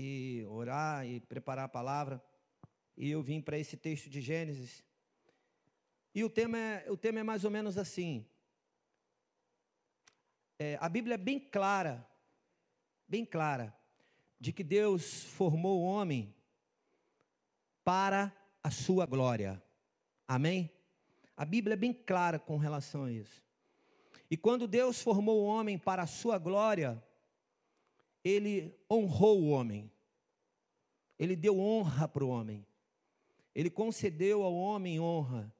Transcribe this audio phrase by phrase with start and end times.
[0.00, 2.22] e orar e preparar a palavra.
[2.96, 4.82] E eu vim para esse texto de Gênesis.
[6.14, 8.26] E o tema é, o tema é mais ou menos assim.
[10.58, 12.06] É, a Bíblia é bem clara,
[13.06, 13.74] bem clara,
[14.38, 16.34] de que Deus formou o homem
[17.84, 18.32] para
[18.62, 19.62] a sua glória.
[20.26, 20.70] Amém?
[21.36, 23.42] A Bíblia é bem clara com relação a isso.
[24.30, 27.02] E quando Deus formou o homem para a sua glória,
[28.24, 29.90] ele honrou o homem.
[31.18, 32.66] Ele deu honra para o homem.
[33.54, 35.52] Ele concedeu ao homem honra.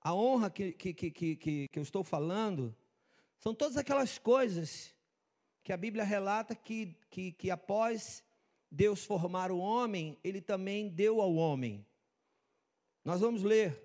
[0.00, 2.74] A honra que, que, que, que, que eu estou falando
[3.38, 4.94] são todas aquelas coisas
[5.62, 8.24] que a Bíblia relata que, que, que após
[8.70, 11.86] Deus formar o homem, ele também deu ao homem.
[13.04, 13.80] Nós vamos ler,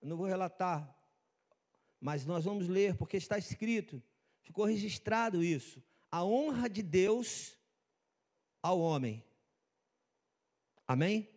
[0.00, 0.94] eu não vou relatar,
[2.00, 4.02] mas nós vamos ler, porque está escrito,
[4.42, 5.82] ficou registrado isso
[6.14, 7.58] a honra de Deus
[8.62, 9.20] ao homem.
[10.86, 11.28] Amém?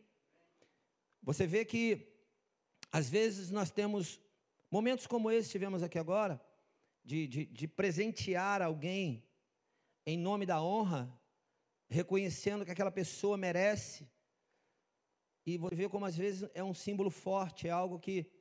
[1.24, 2.08] Você vê que,
[2.92, 4.22] às vezes, nós temos
[4.70, 6.40] momentos como esse que tivemos aqui agora,
[7.04, 9.28] de, de, de presentear alguém
[10.06, 11.12] em nome da honra,
[11.90, 14.08] reconhecendo que aquela pessoa merece.
[15.44, 18.32] E você vê como, às vezes, é um símbolo forte, é algo que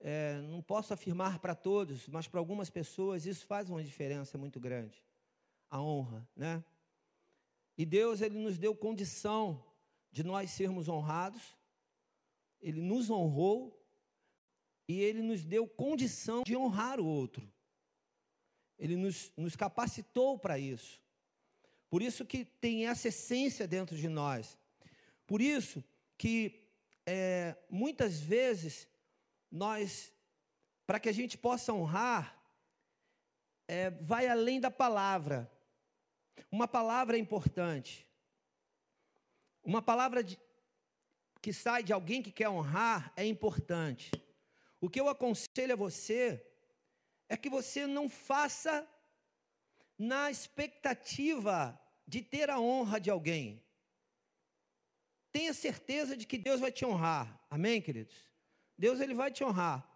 [0.00, 4.58] é, não posso afirmar para todos, mas para algumas pessoas isso faz uma diferença muito
[4.58, 5.04] grande
[5.70, 6.64] a honra, né?
[7.76, 9.64] E Deus ele nos deu condição
[10.10, 11.42] de nós sermos honrados.
[12.60, 13.84] Ele nos honrou
[14.88, 17.50] e ele nos deu condição de honrar o outro.
[18.78, 21.02] Ele nos, nos capacitou para isso.
[21.88, 24.58] Por isso que tem essa essência dentro de nós.
[25.26, 25.82] Por isso
[26.16, 26.64] que
[27.06, 28.88] é, muitas vezes
[29.50, 30.12] nós,
[30.86, 32.36] para que a gente possa honrar,
[33.68, 35.50] é, vai além da palavra.
[36.50, 38.06] Uma palavra é importante.
[39.62, 40.38] Uma palavra de,
[41.40, 44.10] que sai de alguém que quer honrar é importante.
[44.80, 46.46] O que eu aconselho a você
[47.28, 48.86] é que você não faça
[49.98, 53.62] na expectativa de ter a honra de alguém.
[55.32, 57.40] Tenha certeza de que Deus vai te honrar.
[57.50, 58.14] Amém, queridos?
[58.76, 59.88] Deus ele vai te honrar.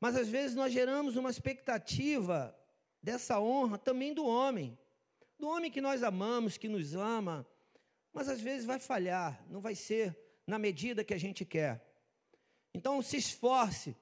[0.00, 2.58] Mas às vezes nós geramos uma expectativa
[3.02, 4.76] dessa honra também do homem
[5.42, 7.44] do homem que nós amamos, que nos ama,
[8.12, 10.16] mas às vezes vai falhar, não vai ser
[10.46, 11.84] na medida que a gente quer.
[12.72, 13.96] Então se esforce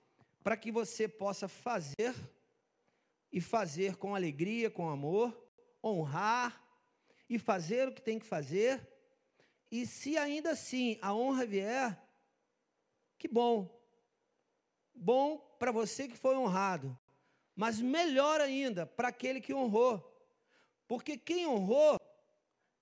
[0.44, 2.14] para que você possa fazer
[3.32, 5.34] e fazer com alegria, com amor,
[5.82, 6.62] honrar
[7.26, 8.86] e fazer o que tem que fazer.
[9.70, 12.06] E se ainda assim a honra vier,
[13.16, 13.82] que bom.
[14.94, 16.98] Bom para você que foi honrado,
[17.56, 20.09] mas melhor ainda para aquele que honrou.
[20.90, 22.00] Porque quem honrou,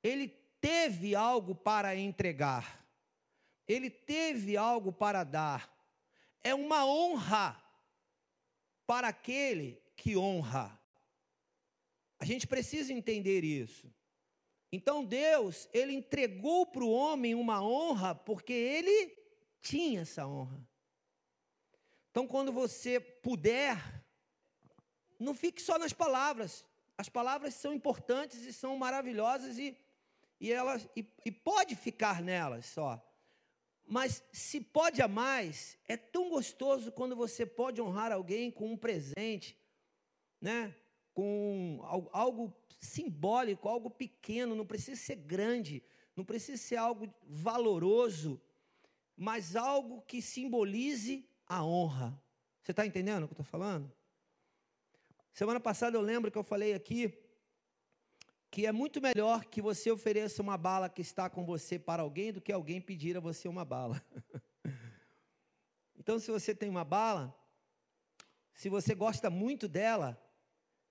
[0.03, 0.29] ele
[0.63, 2.89] teve algo para entregar,
[3.67, 5.71] ele teve algo para dar.
[6.43, 7.63] É uma honra
[8.87, 10.81] para aquele que honra.
[12.19, 13.93] A gente precisa entender isso.
[14.73, 19.19] Então Deus, ele entregou para o homem uma honra porque ele
[19.61, 20.67] tinha essa honra.
[22.11, 23.77] Então, quando você puder,
[25.21, 26.65] não fique só nas palavras,
[26.99, 29.79] as palavras são importantes e são maravilhosas e,
[30.41, 33.01] e elas e, e pode ficar nelas só.
[33.87, 38.77] Mas se pode a mais, é tão gostoso quando você pode honrar alguém com um
[38.77, 39.57] presente,
[40.41, 40.75] né?
[41.15, 41.81] Com
[42.13, 45.83] algo simbólico, algo pequeno, não precisa ser grande,
[46.17, 48.41] não precisa ser algo valoroso,
[49.17, 52.21] mas algo que simbolize a honra.
[52.63, 53.91] Você está entendendo o que eu estou falando?
[55.39, 57.17] Semana passada eu lembro que eu falei aqui
[58.51, 62.33] que é muito melhor que você ofereça uma bala que está com você para alguém
[62.33, 64.05] do que alguém pedir a você uma bala.
[65.97, 67.33] então, se você tem uma bala,
[68.53, 70.21] se você gosta muito dela,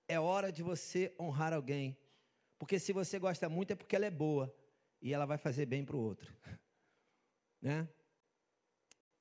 [0.08, 1.94] é hora de você honrar alguém.
[2.58, 4.50] Porque se você gosta muito é porque ela é boa
[5.02, 6.34] e ela vai fazer bem para o outro.
[7.60, 7.86] né?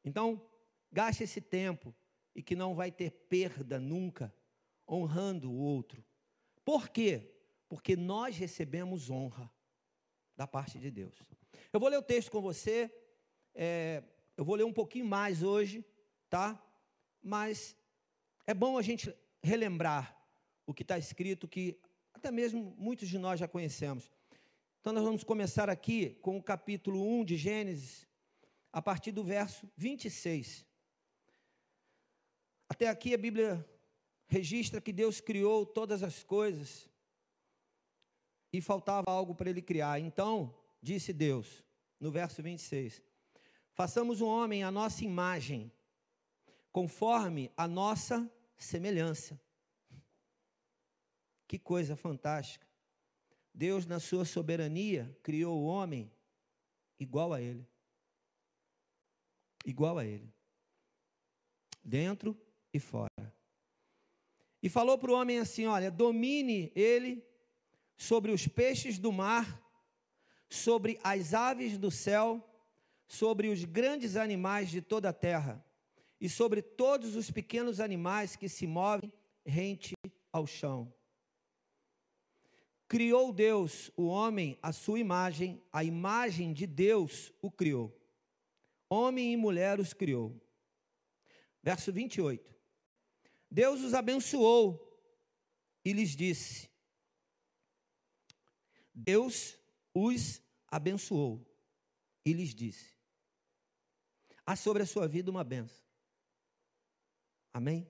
[0.05, 0.41] Então,
[0.89, 1.93] gaste esse tempo
[2.33, 4.33] e que não vai ter perda nunca
[4.87, 6.03] honrando o outro.
[6.63, 7.33] Por quê?
[7.67, 9.51] Porque nós recebemos honra
[10.35, 11.15] da parte de Deus.
[11.73, 12.91] Eu vou ler o texto com você,
[13.53, 14.03] é,
[14.35, 15.83] eu vou ler um pouquinho mais hoje,
[16.29, 16.61] tá?
[17.21, 17.75] Mas
[18.45, 20.15] é bom a gente relembrar
[20.65, 21.79] o que está escrito, que
[22.13, 24.11] até mesmo muitos de nós já conhecemos.
[24.79, 28.07] Então, nós vamos começar aqui com o capítulo 1 de Gênesis,
[28.71, 30.65] a partir do verso 26.
[32.69, 33.67] Até aqui a Bíblia
[34.27, 36.89] registra que Deus criou todas as coisas.
[38.51, 39.99] e faltava algo para ele criar.
[39.99, 41.63] Então, disse Deus,
[41.99, 43.03] no verso 26,
[43.73, 45.71] façamos um homem à nossa imagem,
[46.71, 49.39] conforme a nossa semelhança.
[51.47, 52.65] Que coisa fantástica.
[53.53, 56.11] Deus, na sua soberania, criou o homem
[56.99, 57.67] igual a ele.
[59.65, 60.33] Igual a ele.
[61.83, 62.39] Dentro
[62.73, 63.36] e fora.
[64.61, 67.23] E falou para o homem assim: Olha, domine ele
[67.95, 69.61] sobre os peixes do mar,
[70.49, 72.43] sobre as aves do céu,
[73.07, 75.63] sobre os grandes animais de toda a terra
[76.19, 79.11] e sobre todos os pequenos animais que se movem
[79.45, 79.93] rente
[80.31, 80.93] ao chão.
[82.87, 87.93] Criou Deus o homem à sua imagem, a imagem de Deus o criou.
[88.89, 90.39] Homem e mulher os criou.
[91.61, 92.56] Verso 28.
[93.49, 94.83] Deus os abençoou
[95.83, 96.69] e lhes disse:
[98.93, 99.57] Deus
[99.93, 101.45] os abençoou
[102.25, 102.95] e lhes disse:
[104.45, 105.85] Há sobre a sua vida uma benção.
[107.53, 107.89] Amém?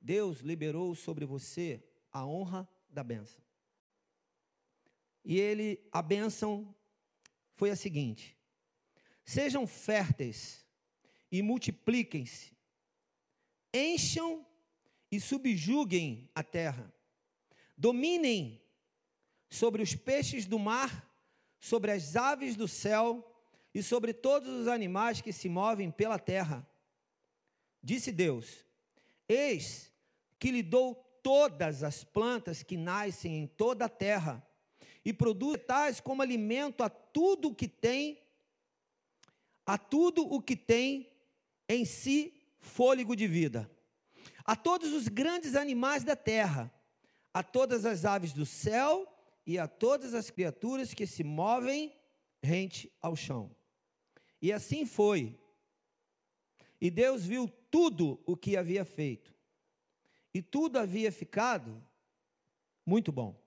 [0.00, 1.82] Deus liberou sobre você
[2.12, 3.42] a honra da benção.
[5.24, 6.74] E ele, a bênção
[7.54, 8.36] foi a seguinte:
[9.24, 10.64] sejam férteis
[11.30, 12.56] e multipliquem-se,
[13.74, 14.46] encham
[15.10, 16.92] e subjuguem a terra,
[17.76, 18.60] dominem
[19.48, 21.08] sobre os peixes do mar,
[21.58, 23.24] sobre as aves do céu
[23.74, 26.68] e sobre todos os animais que se movem pela terra.
[27.82, 28.64] Disse Deus:
[29.28, 29.92] Eis
[30.38, 34.46] que lhe dou todas as plantas que nascem em toda a terra
[35.04, 38.20] e produz tais como alimento a tudo o que tem,
[39.64, 41.10] a tudo o que tem
[41.68, 43.70] em si fôlego de vida,
[44.48, 46.72] a todos os grandes animais da terra,
[47.34, 49.06] a todas as aves do céu
[49.44, 51.94] e a todas as criaturas que se movem
[52.42, 53.54] rente ao chão.
[54.40, 55.38] E assim foi.
[56.80, 59.34] E Deus viu tudo o que havia feito,
[60.32, 61.86] e tudo havia ficado
[62.86, 63.38] muito bom.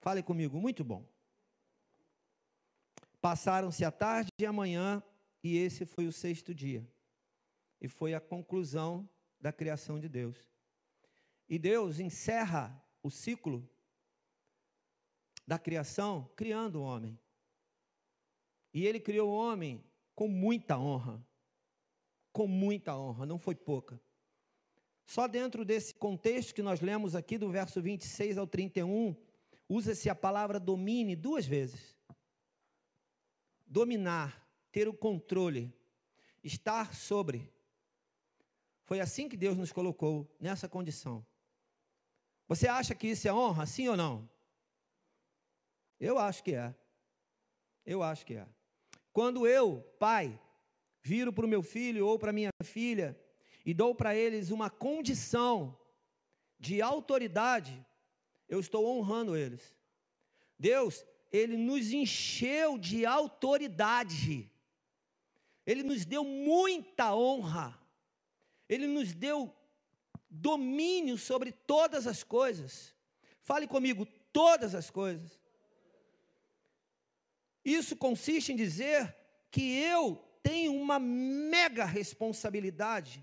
[0.00, 1.06] Fale comigo, muito bom.
[3.20, 5.00] Passaram-se a tarde e a manhã,
[5.44, 6.84] e esse foi o sexto dia.
[7.80, 9.08] E foi a conclusão
[9.42, 10.38] da criação de Deus.
[11.48, 13.68] E Deus encerra o ciclo
[15.44, 17.18] da criação criando o homem.
[18.72, 19.84] E ele criou o homem
[20.14, 21.26] com muita honra.
[22.32, 24.00] Com muita honra, não foi pouca.
[25.04, 29.14] Só dentro desse contexto que nós lemos aqui, do verso 26 ao 31,
[29.68, 31.94] usa-se a palavra domine duas vezes.
[33.66, 35.70] Dominar, ter o controle,
[36.42, 37.51] estar sobre.
[38.92, 41.26] Foi assim que Deus nos colocou nessa condição.
[42.46, 44.28] Você acha que isso é honra, sim ou não?
[45.98, 46.74] Eu acho que é.
[47.86, 48.46] Eu acho que é.
[49.10, 50.38] Quando eu, pai,
[51.00, 53.18] viro para o meu filho ou para minha filha
[53.64, 55.74] e dou para eles uma condição
[56.58, 57.82] de autoridade,
[58.46, 59.74] eu estou honrando eles.
[60.58, 61.02] Deus,
[61.32, 64.52] Ele nos encheu de autoridade,
[65.64, 67.81] Ele nos deu muita honra,
[68.72, 69.54] Ele nos deu
[70.30, 72.94] domínio sobre todas as coisas.
[73.42, 75.38] Fale comigo, todas as coisas.
[77.62, 79.14] Isso consiste em dizer
[79.50, 83.22] que eu tenho uma mega responsabilidade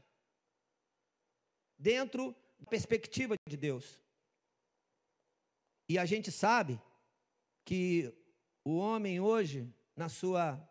[1.79, 3.99] dentro da perspectiva de Deus.
[5.87, 6.79] E a gente sabe
[7.65, 8.13] que
[8.63, 10.63] o homem hoje, na sua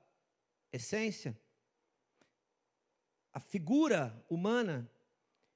[0.72, 1.36] essência,
[3.38, 4.90] a figura humana,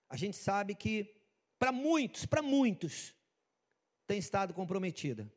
[0.08, 1.16] a gente sabe que
[1.58, 3.12] para muitos, para muitos,
[4.06, 5.28] tem estado comprometida.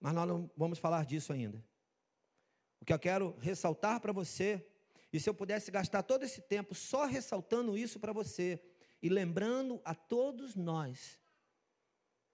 [0.00, 1.62] Mas nós não vamos falar disso ainda.
[2.80, 4.66] O que eu quero ressaltar para você,
[5.12, 8.58] e se eu pudesse gastar todo esse tempo só ressaltando isso para você,
[9.02, 11.20] e lembrando a todos nós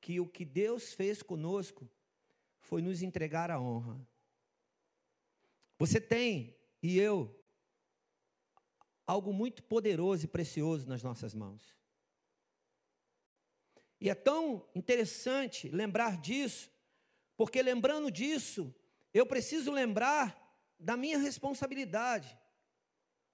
[0.00, 1.90] que o que Deus fez conosco
[2.60, 4.00] foi nos entregar a honra.
[5.76, 7.36] Você tem, e eu,
[9.06, 11.76] algo muito poderoso e precioso nas nossas mãos.
[14.00, 16.70] E é tão interessante lembrar disso,
[17.36, 18.74] porque lembrando disso,
[19.14, 20.36] eu preciso lembrar
[20.78, 22.36] da minha responsabilidade,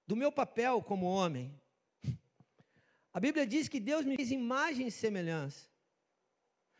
[0.07, 1.59] do meu papel como homem.
[3.13, 5.67] A Bíblia diz que Deus me fez imagem e semelhança.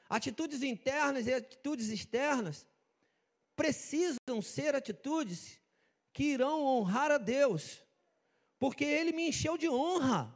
[0.09, 2.65] Atitudes internas e atitudes externas
[3.55, 5.59] precisam ser atitudes
[6.11, 7.83] que irão honrar a Deus,
[8.63, 10.33] porque Ele me encheu de honra.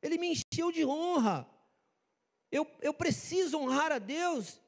[0.00, 1.46] Ele me encheu de honra.
[2.50, 4.58] Eu, eu preciso honrar a Deus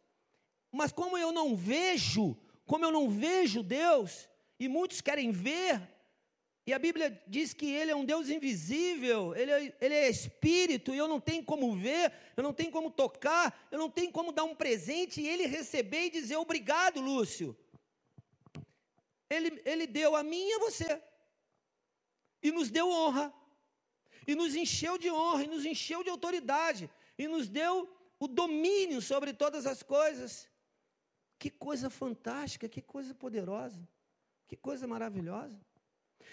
[0.70, 2.36] Mas como eu não vejo,
[2.66, 5.80] como eu não vejo Deus, e muitos querem ver,
[6.66, 10.94] e a Bíblia diz que Ele é um Deus invisível, Ele é, ele é Espírito,
[10.94, 14.30] e eu não tenho como ver, eu não tenho como tocar, eu não tenho como
[14.30, 17.56] dar um presente e Ele receber e dizer obrigado, Lúcio.
[19.30, 21.02] Ele, ele deu a mim e a você,
[22.42, 23.32] e nos deu honra,
[24.26, 29.00] e nos encheu de honra, e nos encheu de autoridade, e nos deu o domínio
[29.00, 30.48] sobre todas as coisas.
[31.38, 33.88] Que coisa fantástica, que coisa poderosa,
[34.46, 35.58] que coisa maravilhosa.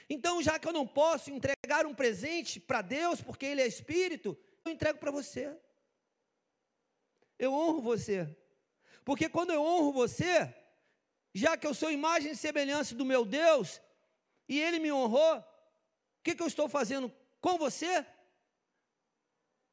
[0.09, 4.37] Então, já que eu não posso entregar um presente para Deus, porque Ele é Espírito,
[4.63, 5.57] eu entrego para você.
[7.39, 8.27] Eu honro você.
[9.03, 10.53] Porque quando eu honro você,
[11.33, 13.81] já que eu sou imagem e semelhança do meu Deus,
[14.47, 15.43] e Ele me honrou,
[16.23, 18.05] que, que eu estou fazendo com você?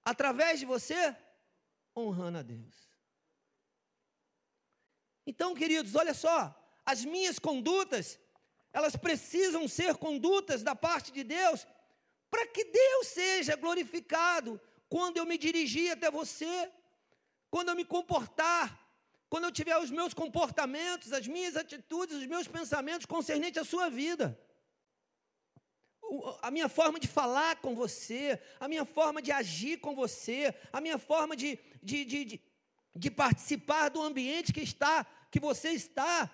[0.04, 1.16] Através de você?
[1.96, 2.74] Honrando a Deus.
[5.26, 8.20] Então, queridos, olha só, as minhas condutas,
[8.72, 11.66] elas precisam ser condutas da parte de Deus,
[12.30, 16.70] para que Deus seja glorificado quando eu me dirigir até você,
[17.50, 18.78] quando eu me comportar,
[19.28, 23.88] quando eu tiver os meus comportamentos, as minhas atitudes, os meus pensamentos concernentes à sua
[23.88, 24.38] vida.
[26.42, 30.80] A minha forma de falar com você, a minha forma de agir com você, a
[30.80, 32.40] minha forma de, de, de,
[32.94, 36.30] de participar do ambiente que está, que você está,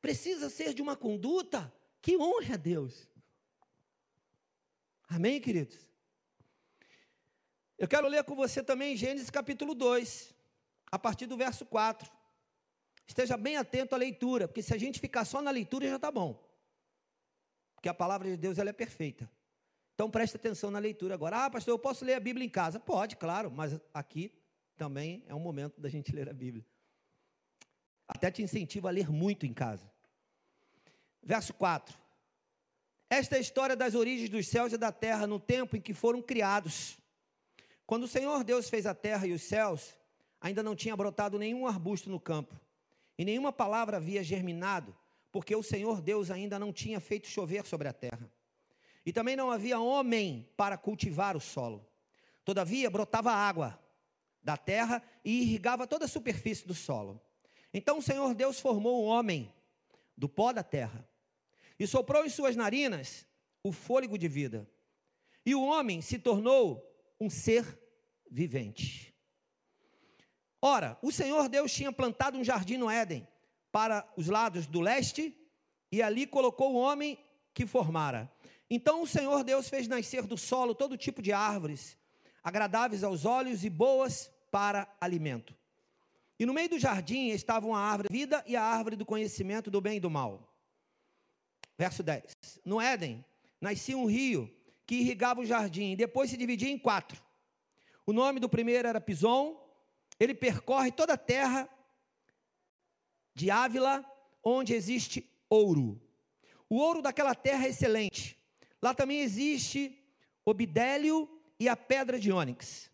[0.00, 3.08] precisa ser de uma conduta que honre a Deus.
[5.08, 5.78] Amém, queridos?
[7.78, 10.34] Eu quero ler com você também Gênesis capítulo 2,
[10.92, 12.10] a partir do verso 4.
[13.06, 16.10] Esteja bem atento à leitura, porque se a gente ficar só na leitura já está
[16.10, 16.43] bom.
[17.84, 19.30] Porque a palavra de Deus ela é perfeita.
[19.94, 21.44] Então preste atenção na leitura agora.
[21.44, 22.80] Ah, pastor, eu posso ler a Bíblia em casa?
[22.80, 24.32] Pode, claro, mas aqui
[24.74, 26.64] também é um momento da gente ler a Bíblia.
[28.08, 29.92] Até te incentivo a ler muito em casa.
[31.22, 31.94] Verso 4.
[33.10, 35.92] Esta é a história das origens dos céus e da terra no tempo em que
[35.92, 36.96] foram criados.
[37.84, 39.94] Quando o Senhor Deus fez a terra e os céus,
[40.40, 42.58] ainda não tinha brotado nenhum arbusto no campo,
[43.18, 44.96] e nenhuma palavra havia germinado,
[45.34, 48.30] porque o Senhor Deus ainda não tinha feito chover sobre a terra.
[49.04, 51.84] E também não havia homem para cultivar o solo.
[52.44, 53.76] Todavia brotava água
[54.40, 57.20] da terra e irrigava toda a superfície do solo.
[57.72, 59.52] Então o Senhor Deus formou o homem
[60.16, 61.04] do pó da terra
[61.80, 63.26] e soprou em suas narinas
[63.60, 64.70] o fôlego de vida.
[65.44, 66.80] E o homem se tornou
[67.20, 67.76] um ser
[68.30, 69.12] vivente.
[70.62, 73.26] Ora, o Senhor Deus tinha plantado um jardim no Éden
[73.74, 75.36] para os lados do leste
[75.90, 77.18] e ali colocou o homem
[77.52, 78.30] que formara.
[78.70, 81.98] Então o Senhor Deus fez nascer do solo todo tipo de árvores,
[82.40, 85.52] agradáveis aos olhos e boas para alimento.
[86.38, 89.72] E no meio do jardim estavam a árvore da vida e a árvore do conhecimento
[89.72, 90.48] do bem e do mal.
[91.76, 92.32] Verso 10.
[92.64, 93.24] No Éden
[93.60, 94.48] nascia um rio
[94.86, 97.20] que irrigava o jardim e depois se dividia em quatro.
[98.06, 99.60] O nome do primeiro era Pison,
[100.20, 101.68] ele percorre toda a terra
[103.34, 104.04] de Ávila,
[104.42, 106.00] onde existe ouro.
[106.68, 108.38] O ouro daquela terra é excelente.
[108.80, 109.98] Lá também existe
[110.44, 112.90] o bidélio e a pedra de ônix.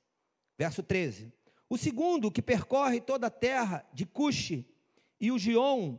[0.59, 1.32] Verso 13.
[1.68, 4.66] O segundo, que percorre toda a terra de Cuxi
[5.20, 5.99] e o Gion.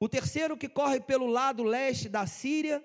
[0.00, 2.84] O terceiro, que corre pelo lado leste da Síria,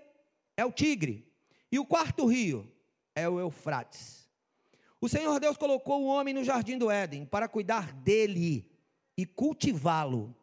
[0.55, 1.27] é o Tigre.
[1.71, 2.71] E o quarto rio
[3.15, 4.27] é o Eufrates.
[5.01, 8.65] O Senhor Deus colocou o homem no jardim do Éden para cuidar dele
[9.17, 10.35] e cultivá-lo.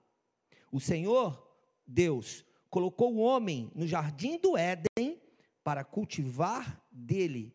[0.71, 1.47] O Senhor
[1.87, 5.21] Deus colocou o homem no jardim do Éden
[5.65, 7.55] para cultivar dele.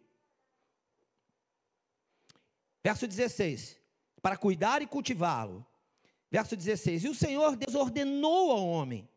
[2.83, 3.79] Verso 16:
[4.21, 5.65] para cuidar e cultivá-lo.
[6.31, 9.07] Verso 16: E o Senhor Deus ordenou ao homem: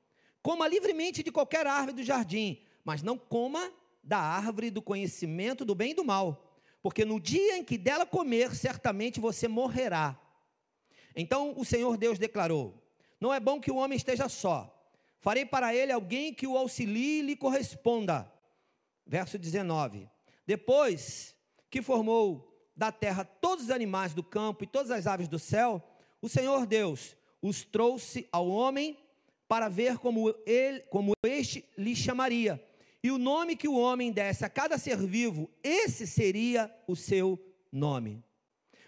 [0.43, 5.75] coma livremente de qualquer árvore do jardim, mas não coma da árvore do conhecimento do
[5.75, 10.19] bem e do mal, porque no dia em que dela comer, certamente você morrerá.
[11.17, 12.75] Então o Senhor Deus declarou:
[13.21, 14.75] Não é bom que o homem esteja só.
[15.21, 18.31] Farei para ele alguém que o auxilie e lhe corresponda.
[19.07, 20.09] Verso 19:
[20.47, 21.35] Depois
[21.71, 25.83] que formou da terra todos os animais do campo e todas as aves do céu,
[26.23, 28.97] o Senhor Deus os trouxe ao homem
[29.49, 32.63] para ver como ele, como este lhe chamaria.
[33.03, 37.39] E o nome que o homem desse a cada ser vivo, esse seria o seu
[37.73, 38.23] nome.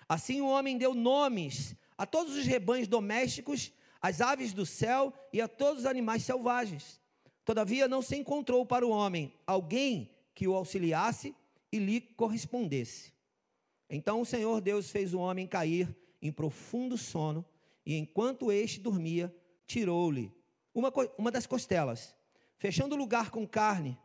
[0.08, 5.40] Assim o homem deu nomes a todos os rebanhos domésticos, às aves do céu e
[5.40, 7.00] a todos os animais selvagens.
[7.44, 11.34] Todavia não se encontrou para o homem alguém que o auxiliasse
[11.72, 13.12] e lhe correspondesse.
[13.88, 17.44] Então o Senhor Deus fez o homem cair em profundo sono,
[17.84, 19.34] e enquanto este dormia,
[19.66, 20.32] tirou-lhe
[20.74, 22.14] uma, uma das costelas,
[22.58, 23.98] fechando o lugar com carne.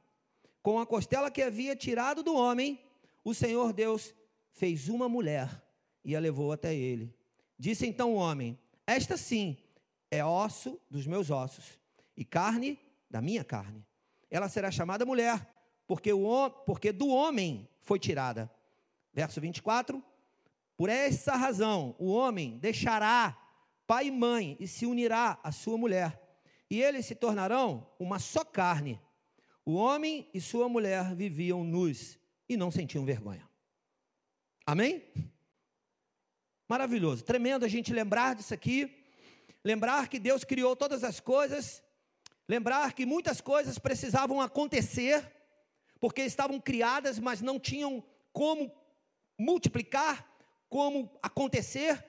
[0.62, 2.80] Com a costela que havia tirado do homem,
[3.24, 4.16] o Senhor Deus
[4.52, 5.62] fez uma mulher
[6.04, 7.14] e a levou até ele.
[7.60, 9.58] Disse então o homem: Esta sim
[10.16, 11.80] é osso dos meus ossos
[12.16, 12.80] e carne
[13.10, 13.86] da minha carne.
[14.30, 15.48] Ela será chamada mulher,
[15.88, 18.52] porque, o, porque do homem foi tirada.
[19.14, 20.04] Verso 24:
[20.76, 23.38] Por essa razão o homem deixará
[23.86, 26.20] pai e mãe e se unirá à sua mulher,
[26.70, 29.00] e eles se tornarão uma só carne.
[29.64, 33.50] O homem e sua mulher viviam nus e não sentiam vergonha.
[34.66, 35.04] Amém?
[36.68, 39.05] Maravilhoso, tremendo a gente lembrar disso aqui,
[39.66, 41.82] lembrar que Deus criou todas as coisas,
[42.48, 45.26] lembrar que muitas coisas precisavam acontecer,
[46.00, 48.72] porque estavam criadas, mas não tinham como
[49.36, 50.24] multiplicar,
[50.70, 52.06] como acontecer,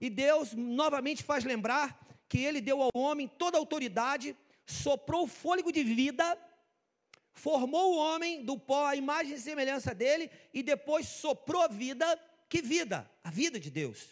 [0.00, 1.96] e Deus novamente faz lembrar
[2.28, 4.36] que Ele deu ao homem toda a autoridade,
[4.66, 6.36] soprou o fôlego de vida,
[7.32, 12.20] formou o homem do pó, a imagem e semelhança dele, e depois soprou a vida.
[12.48, 13.08] Que vida?
[13.22, 14.08] A vida de Deus.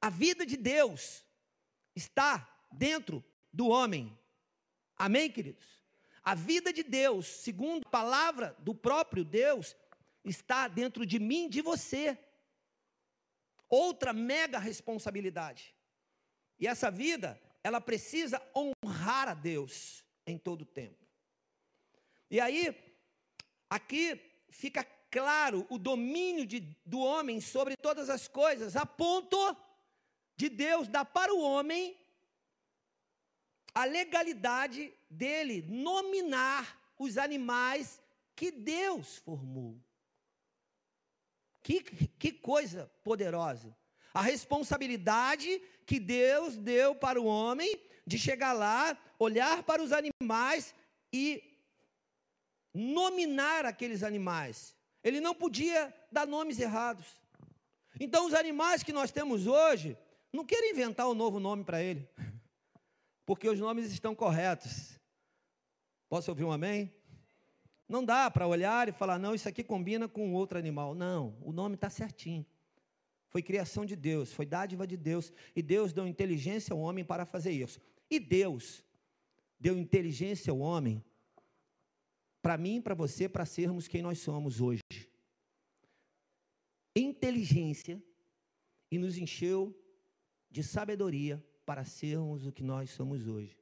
[0.00, 1.24] A vida de Deus
[1.94, 4.16] está dentro do homem.
[4.96, 5.66] Amém, queridos?
[6.22, 9.76] A vida de Deus, segundo a palavra do próprio Deus,
[10.24, 12.18] está dentro de mim, de você.
[13.68, 15.74] Outra mega responsabilidade.
[16.58, 21.06] E essa vida, ela precisa honrar a Deus em todo o tempo.
[22.30, 22.76] E aí,
[23.68, 24.20] aqui
[24.50, 29.36] fica claro o domínio de, do homem sobre todas as coisas, a ponto
[30.40, 31.94] de Deus dar para o homem
[33.74, 36.62] a legalidade dele nominar
[36.98, 38.02] os animais
[38.34, 39.78] que Deus formou.
[41.62, 41.82] Que,
[42.22, 43.76] que coisa poderosa.
[44.14, 50.74] A responsabilidade que Deus deu para o homem de chegar lá, olhar para os animais
[51.12, 51.22] e
[52.72, 54.74] nominar aqueles animais.
[55.04, 57.06] Ele não podia dar nomes errados.
[58.00, 59.98] Então, os animais que nós temos hoje,
[60.32, 62.08] não quero inventar um novo nome para ele,
[63.26, 64.98] porque os nomes estão corretos.
[66.08, 66.92] Posso ouvir um amém?
[67.88, 70.94] Não dá para olhar e falar, não, isso aqui combina com outro animal.
[70.94, 72.46] Não, o nome está certinho.
[73.28, 77.24] Foi criação de Deus, foi dádiva de Deus, e Deus deu inteligência ao homem para
[77.24, 77.80] fazer isso.
[78.10, 78.84] E Deus
[79.58, 81.04] deu inteligência ao homem
[82.42, 84.82] para mim para você, para sermos quem nós somos hoje.
[86.96, 88.02] Inteligência
[88.90, 89.76] e nos encheu
[90.50, 93.56] de sabedoria para sermos o que nós somos hoje.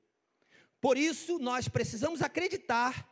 [0.80, 3.06] Por isso, nós precisamos acreditar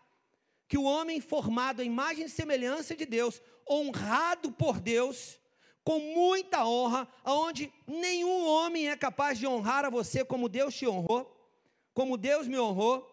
[0.69, 5.39] que o homem formado à imagem e semelhança de Deus, honrado por Deus,
[5.85, 10.87] com muita honra, aonde nenhum homem é capaz de honrar a você como Deus te
[10.87, 11.33] honrou,
[11.95, 13.09] como Deus me honrou,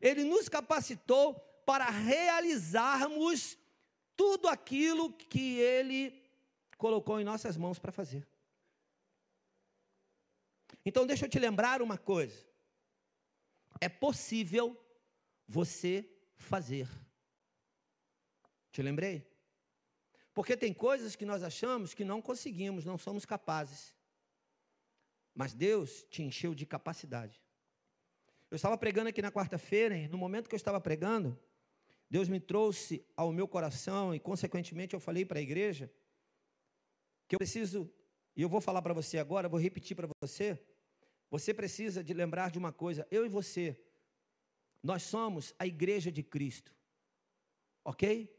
[0.00, 1.34] ele nos capacitou
[1.66, 3.56] para realizarmos
[4.16, 6.22] tudo aquilo que ele
[6.76, 8.26] colocou em nossas mãos para fazer.
[10.84, 12.46] Então, deixa eu te lembrar uma coisa.
[13.80, 14.76] É possível
[15.46, 16.88] você fazer.
[18.70, 19.26] Te lembrei?
[20.34, 23.94] Porque tem coisas que nós achamos que não conseguimos, não somos capazes.
[25.34, 27.42] Mas Deus te encheu de capacidade.
[28.50, 31.38] Eu estava pregando aqui na quarta-feira, e no momento que eu estava pregando,
[32.08, 35.90] Deus me trouxe ao meu coração e, consequentemente, eu falei para a igreja
[37.26, 37.90] que eu preciso,
[38.36, 40.58] e eu vou falar para você agora, vou repetir para você.
[41.32, 43.80] Você precisa de lembrar de uma coisa, eu e você,
[44.82, 46.70] nós somos a igreja de Cristo.
[47.82, 48.30] Ok?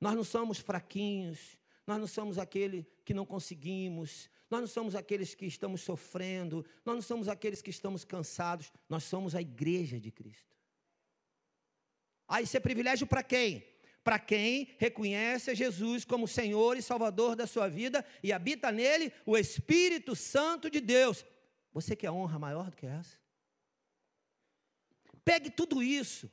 [0.00, 1.56] Nós não somos fraquinhos,
[1.86, 6.96] nós não somos aquele que não conseguimos, nós não somos aqueles que estamos sofrendo, nós
[6.96, 10.52] não somos aqueles que estamos cansados, nós somos a igreja de Cristo.
[12.26, 13.64] Ah, isso é privilégio para quem?
[14.02, 19.12] Para quem reconhece a Jesus como Senhor e Salvador da sua vida e habita nele
[19.24, 21.24] o Espírito Santo de Deus.
[21.76, 23.18] Você quer honra maior do que essa?
[25.22, 26.32] Pegue tudo isso,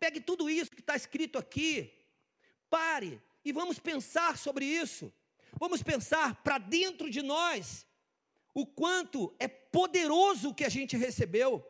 [0.00, 1.96] pegue tudo isso que está escrito aqui,
[2.68, 5.12] pare e vamos pensar sobre isso.
[5.52, 7.86] Vamos pensar para dentro de nós
[8.52, 11.64] o quanto é poderoso o que a gente recebeu,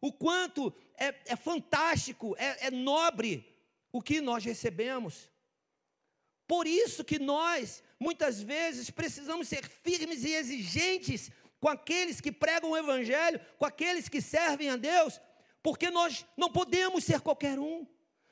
[0.00, 3.44] o quanto é, é fantástico, é, é nobre
[3.90, 5.28] o que nós recebemos.
[6.46, 12.70] Por isso que nós, muitas vezes, precisamos ser firmes e exigentes com aqueles que pregam
[12.70, 15.20] o Evangelho, com aqueles que servem a Deus,
[15.62, 17.86] porque nós não podemos ser qualquer um.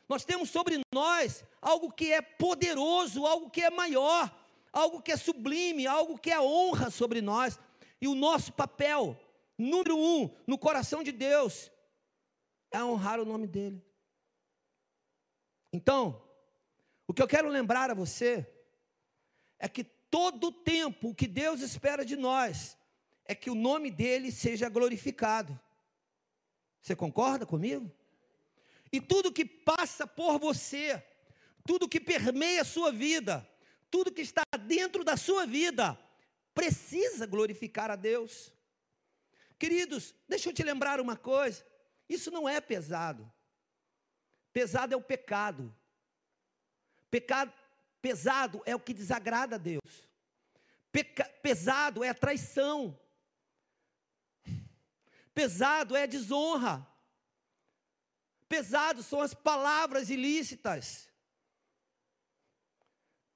[0.09, 4.35] Nós temos sobre nós algo que é poderoso, algo que é maior,
[4.73, 7.61] algo que é sublime, algo que é honra sobre nós.
[8.01, 9.19] E o nosso papel,
[9.59, 11.71] número um, no coração de Deus,
[12.71, 13.85] é honrar o nome dEle.
[15.71, 16.23] Então,
[17.07, 18.51] o que eu quero lembrar a você
[19.59, 22.79] é que todo tempo o que Deus espera de nós
[23.29, 25.59] é que o nome dele seja glorificado.
[26.81, 27.93] Você concorda comigo?
[28.91, 31.03] E tudo que passa por você,
[31.67, 33.47] tudo que permeia a sua vida,
[33.91, 35.99] tudo que está dentro da sua vida,
[36.55, 38.51] precisa glorificar a Deus.
[39.59, 41.65] Queridos, deixa eu te lembrar uma coisa:
[42.09, 43.31] isso não é pesado.
[44.53, 45.75] Pesado é o pecado.
[47.11, 47.53] Pecado
[48.01, 50.09] pesado é o que desagrada a Deus.
[50.91, 52.99] Peca, pesado é a traição.
[55.39, 56.85] Pesado é a desonra.
[58.49, 61.09] Pesado são as palavras ilícitas.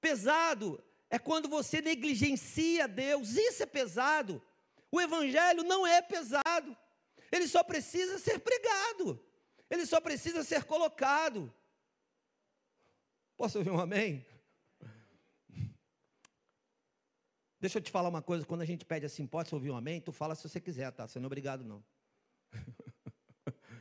[0.01, 3.37] Pesado é quando você negligencia Deus.
[3.37, 4.43] Isso é pesado.
[4.91, 6.77] O evangelho não é pesado.
[7.31, 9.25] Ele só precisa ser pregado.
[9.71, 11.55] Ele só precisa ser colocado.
[13.37, 14.27] Posso ouvir um amém?
[17.61, 20.01] Deixa eu te falar uma coisa, quando a gente pede assim, pode ouvir um amém?
[20.01, 21.07] Tu fala se você quiser, tá?
[21.07, 21.92] Você não é obrigado, não.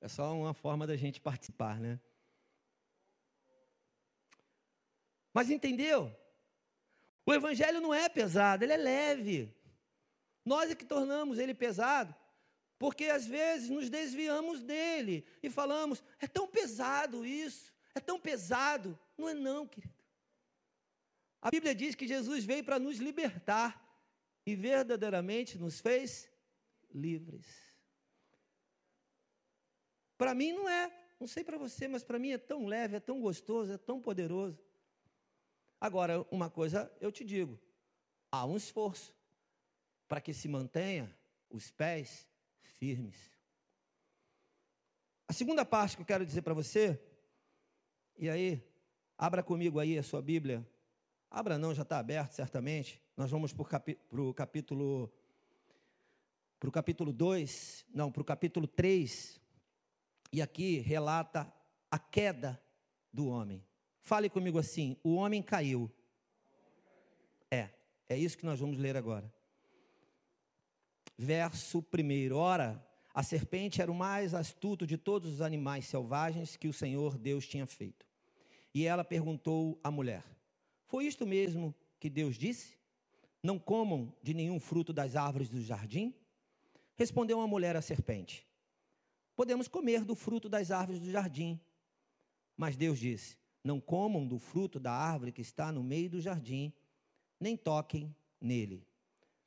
[0.00, 2.00] É só uma forma da gente participar, né?
[5.34, 6.16] Mas entendeu?
[7.26, 9.54] O evangelho não é pesado, ele é leve.
[10.44, 12.14] Nós é que tornamos ele pesado,
[12.78, 18.98] porque às vezes nos desviamos dele e falamos: é tão pesado isso, é tão pesado.
[19.16, 19.94] Não é, não, querido.
[21.42, 23.84] A Bíblia diz que Jesus veio para nos libertar
[24.46, 26.28] e verdadeiramente nos fez
[26.92, 27.46] livres.
[30.16, 33.00] Para mim não é, não sei para você, mas para mim é tão leve, é
[33.00, 34.58] tão gostoso, é tão poderoso.
[35.80, 37.58] Agora, uma coisa eu te digo:
[38.30, 39.14] há um esforço
[40.08, 41.14] para que se mantenha
[41.50, 42.26] os pés
[42.62, 43.16] firmes.
[45.28, 47.00] A segunda parte que eu quero dizer para você,
[48.16, 48.62] e aí,
[49.16, 50.66] abra comigo aí a sua Bíblia
[51.30, 53.00] Abra não, já está aberto, certamente.
[53.16, 53.62] Nós vamos para
[54.12, 55.12] o capítulo.
[56.58, 59.40] Para o capítulo 2, não, para o capítulo 3.
[60.32, 61.52] E aqui relata
[61.90, 62.60] a queda
[63.12, 63.64] do homem.
[64.00, 65.90] Fale comigo assim: o homem caiu.
[67.50, 67.70] É,
[68.08, 69.32] é isso que nós vamos ler agora.
[71.16, 72.34] Verso 1.
[72.34, 77.16] Ora, a serpente era o mais astuto de todos os animais selvagens que o Senhor
[77.16, 78.06] Deus tinha feito.
[78.74, 80.24] E ela perguntou à mulher:
[80.86, 82.78] foi isto mesmo que Deus disse?
[83.42, 86.14] Não comam de nenhum fruto das árvores do jardim?
[86.98, 88.44] Respondeu a mulher à serpente:
[89.36, 91.60] Podemos comer do fruto das árvores do jardim.
[92.56, 96.72] Mas Deus disse: Não comam do fruto da árvore que está no meio do jardim,
[97.38, 98.84] nem toquem nele.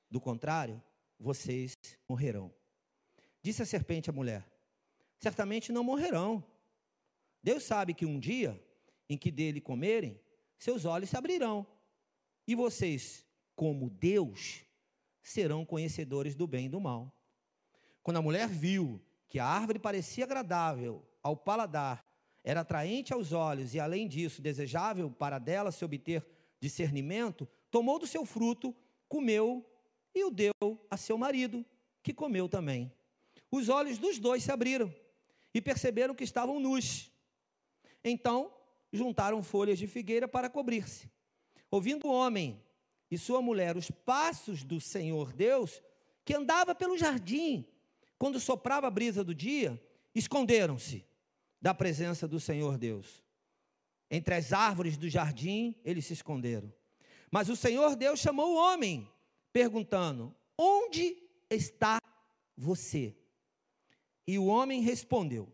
[0.09, 0.81] Do contrário,
[1.19, 2.53] vocês morrerão.
[3.41, 4.49] Disse a serpente à mulher:
[5.19, 6.41] Certamente não morrerão.
[7.43, 8.63] Deus sabe que um dia
[9.09, 10.17] em que dele comerem,
[10.57, 11.67] seus olhos se abrirão.
[12.47, 14.63] E vocês, como Deus,
[15.21, 17.13] serão conhecedores do bem e do mal.
[18.03, 22.05] Quando a mulher viu que a árvore parecia agradável ao paladar,
[22.43, 26.25] era atraente aos olhos e, além disso, desejável para dela se obter
[26.59, 28.75] discernimento, tomou do seu fruto,
[29.07, 29.65] comeu
[30.13, 30.53] e o deu
[30.89, 31.65] a seu marido,
[32.01, 32.91] que comeu também.
[33.51, 34.93] Os olhos dos dois se abriram
[35.53, 37.11] e perceberam que estavam nus.
[38.03, 38.51] Então
[38.91, 41.09] juntaram folhas de figueira para cobrir-se.
[41.69, 42.61] Ouvindo o homem
[43.09, 45.81] e sua mulher os passos do Senhor Deus,
[46.25, 47.65] que andava pelo jardim,
[48.21, 51.03] quando soprava a brisa do dia, esconderam-se
[51.60, 53.23] da presença do Senhor Deus.
[54.12, 56.71] Entre as árvores do jardim, eles se esconderam.
[57.31, 59.12] Mas o Senhor Deus chamou o homem,
[59.51, 61.17] perguntando: Onde
[61.49, 61.99] está
[62.55, 63.17] você?
[64.27, 65.51] E o homem respondeu: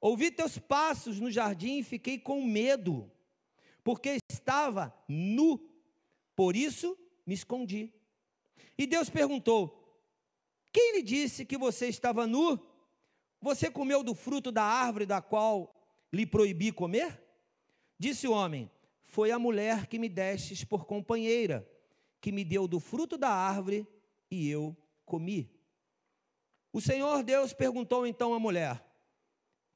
[0.00, 3.10] Ouvi teus passos no jardim e fiquei com medo,
[3.82, 5.58] porque estava nu,
[6.36, 7.92] por isso me escondi.
[8.78, 9.79] E Deus perguntou:
[10.72, 12.58] Quem lhe disse que você estava nu?
[13.40, 15.74] Você comeu do fruto da árvore da qual
[16.12, 17.22] lhe proibi comer?
[17.98, 18.70] Disse o homem:
[19.02, 21.68] Foi a mulher que me destes por companheira,
[22.20, 23.86] que me deu do fruto da árvore
[24.30, 25.50] e eu comi.
[26.72, 28.84] O Senhor Deus perguntou então à mulher: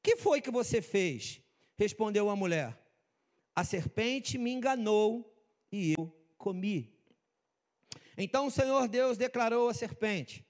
[0.05, 1.41] que foi que você fez?
[1.75, 2.79] Respondeu a mulher:
[3.55, 5.35] A serpente me enganou
[5.71, 6.93] e eu comi.
[8.15, 10.44] Então o Senhor Deus declarou à serpente: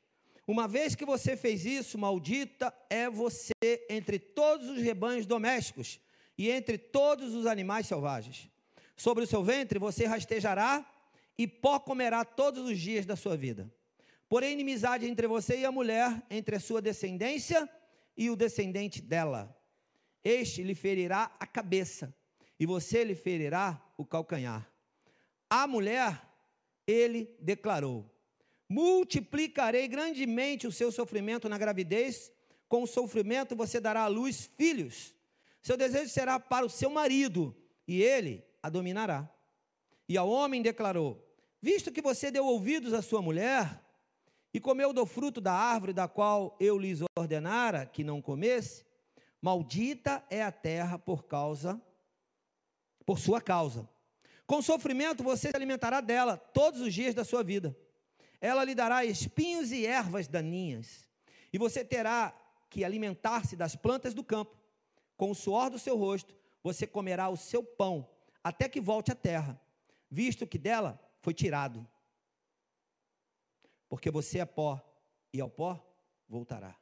[0.48, 3.52] Uma vez que você fez isso, maldita é você
[3.90, 6.00] entre todos os rebanhos domésticos
[6.38, 8.50] e entre todos os animais selvagens.
[8.96, 10.86] Sobre o seu ventre você rastejará
[11.38, 13.72] e pó comerá todos os dias da sua vida.
[14.30, 17.70] Porém, inimizade entre você e a mulher, entre a sua descendência
[18.16, 19.56] e o descendente dela.
[20.24, 22.16] Este lhe ferirá a cabeça,
[22.60, 24.68] e você lhe ferirá o calcanhar.
[25.50, 26.20] A mulher,
[26.88, 28.10] ele declarou:
[28.68, 32.32] Multiplicarei grandemente o seu sofrimento na gravidez,
[32.68, 35.14] com o sofrimento você dará à luz filhos.
[35.62, 37.56] Seu desejo será para o seu marido,
[37.88, 39.30] e ele a dominará.
[40.10, 41.24] E ao homem declarou:
[41.62, 43.82] Visto que você deu ouvidos à sua mulher,
[44.54, 48.86] e comeu do fruto da árvore da qual eu lhes ordenara que não comesse,
[49.42, 51.82] maldita é a terra por causa,
[53.06, 53.88] por sua causa.
[54.48, 57.76] Com sofrimento você se alimentará dela todos os dias da sua vida.
[58.40, 61.08] Ela lhe dará espinhos e ervas daninhas,
[61.52, 62.34] e você terá
[62.70, 64.58] que alimentar-se das plantas do campo.
[65.16, 68.10] Com o suor do seu rosto, você comerá o seu pão,
[68.44, 69.60] até que volte à terra,
[70.10, 71.88] visto que dela foi tirado
[73.96, 74.82] porque você é pó
[75.32, 75.82] e ao pó
[76.28, 76.76] voltará.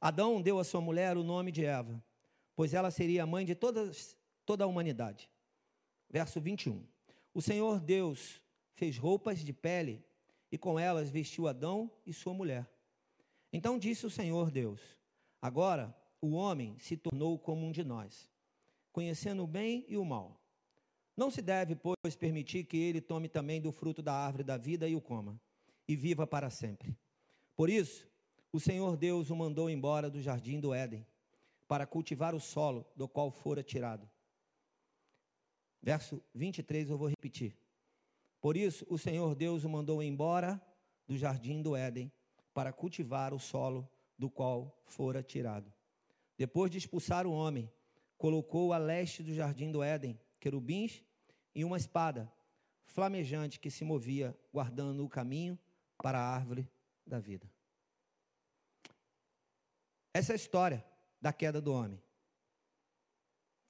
[0.00, 2.02] Adão deu à sua mulher o nome de Eva,
[2.56, 5.30] pois ela seria a mãe de todas, toda a humanidade.
[6.08, 6.82] Verso 21.
[7.34, 8.40] O Senhor Deus
[8.74, 10.04] fez roupas de pele
[10.50, 12.68] e com elas vestiu Adão e sua mulher.
[13.52, 14.80] Então disse o Senhor Deus:
[15.40, 18.28] Agora o homem se tornou como um de nós,
[18.92, 20.40] conhecendo o bem e o mal.
[21.16, 24.88] Não se deve, pois, permitir que ele tome também do fruto da árvore da vida
[24.88, 25.40] e o coma
[25.86, 26.96] e viva para sempre.
[27.56, 28.08] Por isso,
[28.52, 31.06] o Senhor Deus o mandou embora do jardim do Éden,
[31.68, 34.08] para cultivar o solo do qual fora tirado.
[35.82, 37.56] Verso 23 eu vou repetir.
[38.40, 40.60] Por isso, o Senhor Deus o mandou embora
[41.06, 42.10] do jardim do Éden,
[42.54, 45.72] para cultivar o solo do qual fora tirado.
[46.36, 47.70] Depois de expulsar o homem,
[48.16, 51.04] colocou a leste do jardim do Éden querubins
[51.54, 52.32] e uma espada
[52.84, 55.58] flamejante que se movia, guardando o caminho
[55.98, 56.68] para a árvore
[57.06, 57.50] da vida.
[60.12, 60.84] Essa é a história
[61.20, 62.02] da queda do homem.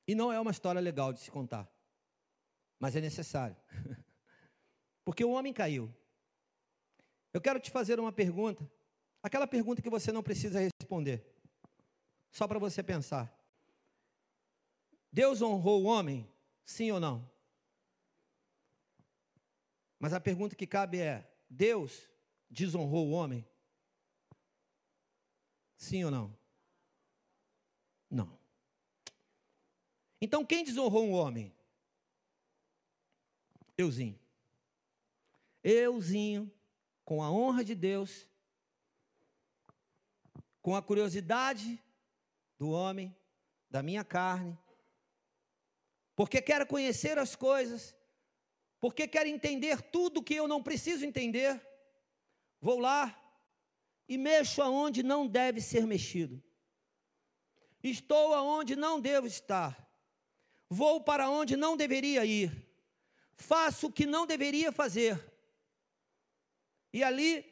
[0.06, 1.70] E não é uma história legal de se contar,
[2.78, 3.56] mas é necessário.
[5.04, 5.92] Porque o homem caiu.
[7.32, 8.68] Eu quero te fazer uma pergunta,
[9.22, 11.24] aquela pergunta que você não precisa responder,
[12.30, 13.32] só para você pensar.
[15.12, 16.28] Deus honrou o homem?
[16.64, 17.28] Sim ou não?
[19.98, 22.08] Mas a pergunta que cabe é: Deus
[22.48, 23.46] desonrou o homem?
[25.76, 26.36] Sim ou não?
[28.10, 28.38] Não.
[30.20, 31.54] Então quem desonrou o homem?
[33.76, 34.18] Euzinho.
[35.62, 36.50] Euzinho,
[37.04, 38.26] com a honra de Deus,
[40.62, 41.82] com a curiosidade
[42.58, 43.16] do homem,
[43.68, 44.58] da minha carne,
[46.14, 47.96] porque quero conhecer as coisas,
[48.78, 51.60] porque quero entender tudo que eu não preciso entender.
[52.60, 53.16] Vou lá
[54.08, 56.42] e mexo aonde não deve ser mexido.
[57.82, 59.88] Estou aonde não devo estar.
[60.68, 62.68] Vou para onde não deveria ir.
[63.34, 65.29] Faço o que não deveria fazer.
[66.92, 67.44] E ali,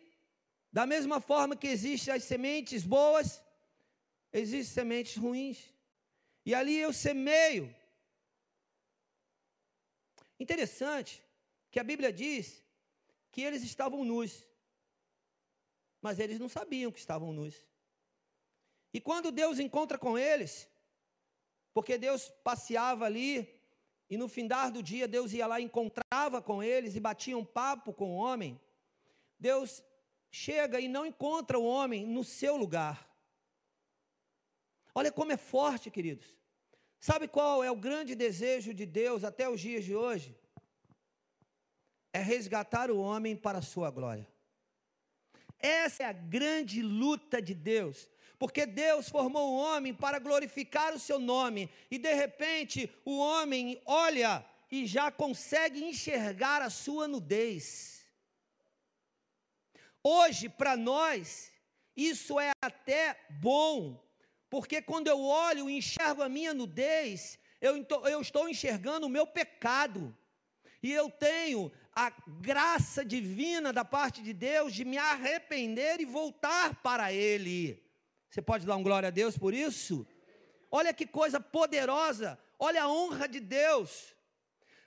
[0.72, 3.42] da mesma forma que existem as sementes boas,
[4.32, 5.72] existem sementes ruins.
[6.44, 7.74] E ali eu semeio.
[10.40, 11.22] Interessante
[11.70, 12.62] que a Bíblia diz
[13.30, 14.48] que eles estavam nus
[16.00, 17.54] mas eles não sabiam que estavam nus.
[18.92, 20.68] E quando Deus encontra com eles,
[21.74, 23.60] porque Deus passeava ali,
[24.08, 27.92] e no findar do dia Deus ia lá, encontrava com eles e batia um papo
[27.92, 28.58] com o homem,
[29.38, 29.82] Deus
[30.30, 33.08] chega e não encontra o homem no seu lugar.
[34.94, 36.26] Olha como é forte, queridos.
[36.98, 40.36] Sabe qual é o grande desejo de Deus até os dias de hoje?
[42.12, 44.26] É resgatar o homem para a sua glória.
[45.58, 48.08] Essa é a grande luta de Deus.
[48.38, 53.80] Porque Deus formou o homem para glorificar o seu nome, e de repente o homem
[53.84, 57.97] olha e já consegue enxergar a sua nudez.
[60.02, 61.52] Hoje, para nós,
[61.96, 64.02] isso é até bom,
[64.48, 69.26] porque quando eu olho e enxergo a minha nudez, eu, eu estou enxergando o meu
[69.26, 70.16] pecado,
[70.82, 76.76] e eu tenho a graça divina da parte de Deus de me arrepender e voltar
[76.76, 77.82] para Ele.
[78.30, 80.06] Você pode dar um glória a Deus por isso?
[80.70, 84.14] Olha que coisa poderosa, olha a honra de Deus.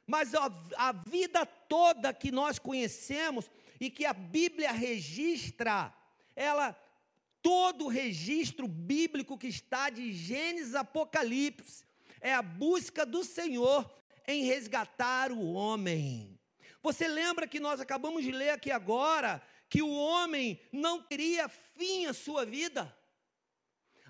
[0.07, 5.91] Mas a, a vida toda que nós conhecemos e que a Bíblia registra,
[6.35, 6.79] ela
[7.41, 11.83] todo o registro bíblico que está de Gênesis Apocalipse
[12.21, 13.91] é a busca do Senhor
[14.27, 16.39] em resgatar o homem.
[16.83, 22.05] Você lembra que nós acabamos de ler aqui agora que o homem não teria fim
[22.05, 22.95] à sua vida?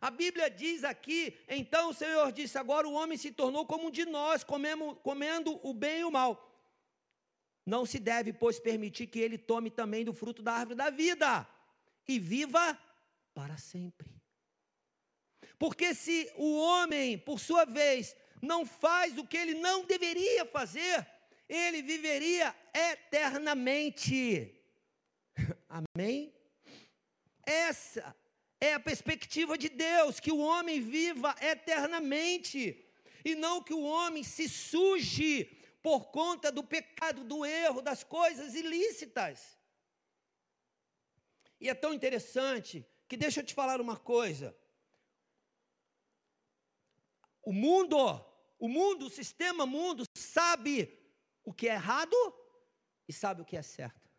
[0.01, 3.91] A Bíblia diz aqui, então o Senhor disse: agora o homem se tornou como um
[3.91, 6.50] de nós, comendo, comendo o bem e o mal.
[7.65, 11.47] Não se deve, pois, permitir que ele tome também do fruto da árvore da vida
[12.07, 12.77] e viva
[13.33, 14.07] para sempre.
[15.59, 21.07] Porque se o homem, por sua vez, não faz o que ele não deveria fazer,
[21.47, 24.59] ele viveria eternamente.
[25.69, 26.33] Amém?
[27.45, 28.15] Essa
[28.59, 32.85] é a perspectiva de Deus, que o homem viva eternamente,
[33.23, 38.53] e não que o homem se suje por conta do pecado, do erro, das coisas
[38.53, 39.57] ilícitas.
[41.59, 44.55] E é tão interessante que deixa eu te falar uma coisa.
[47.43, 47.97] O mundo,
[48.59, 50.97] o mundo, o sistema mundo sabe
[51.43, 52.15] o que é errado
[53.07, 54.09] e sabe o que é certo.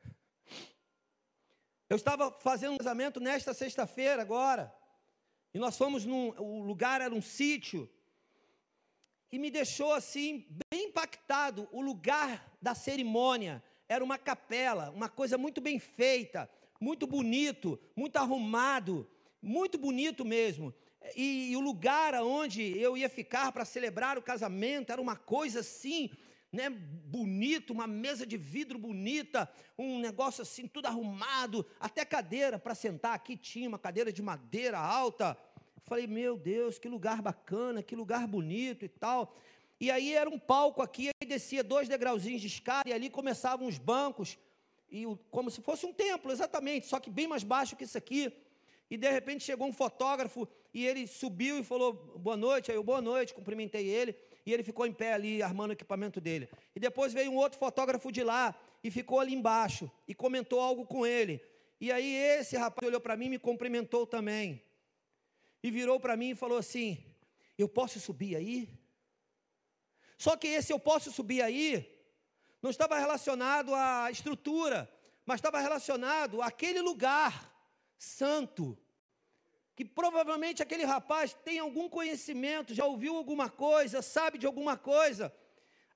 [1.88, 4.74] Eu estava fazendo um casamento nesta sexta-feira agora,
[5.54, 7.88] e nós fomos num, o lugar era um sítio,
[9.32, 15.38] e me deixou assim, bem impactado, o lugar da cerimônia, era uma capela, uma coisa
[15.38, 19.08] muito bem feita, muito bonito, muito arrumado,
[19.40, 20.72] muito bonito mesmo.
[21.16, 25.60] E, e o lugar onde eu ia ficar para celebrar o casamento era uma coisa
[25.60, 26.10] assim,
[26.52, 32.74] né, bonito, uma mesa de vidro bonita, um negócio assim, tudo arrumado, até cadeira para
[32.74, 35.36] sentar aqui tinha uma cadeira de madeira alta.
[35.84, 39.34] Falei, meu Deus, que lugar bacana, que lugar bonito e tal.
[39.80, 43.66] E aí era um palco aqui, aí descia dois degrauzinhos de escada e ali começavam
[43.66, 44.38] os bancos,
[44.88, 47.96] e o, como se fosse um templo, exatamente, só que bem mais baixo que isso
[47.96, 48.32] aqui.
[48.90, 52.70] E de repente chegou um fotógrafo e ele subiu e falou boa noite.
[52.70, 54.14] Aí eu, boa noite, cumprimentei ele
[54.44, 56.46] e ele ficou em pé ali, armando o equipamento dele.
[56.76, 60.84] E depois veio um outro fotógrafo de lá e ficou ali embaixo e comentou algo
[60.84, 61.40] com ele.
[61.80, 64.62] E aí esse rapaz olhou para mim e me cumprimentou também.
[65.62, 67.04] E virou para mim e falou assim:
[67.56, 68.68] Eu posso subir aí?
[70.18, 71.92] Só que esse eu posso subir aí
[72.62, 74.88] não estava relacionado à estrutura,
[75.26, 77.52] mas estava relacionado àquele lugar
[77.98, 78.78] santo
[79.74, 85.34] que provavelmente aquele rapaz tem algum conhecimento, já ouviu alguma coisa, sabe de alguma coisa.